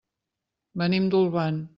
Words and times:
Venim 0.83 1.07
d'Olvan. 1.15 1.63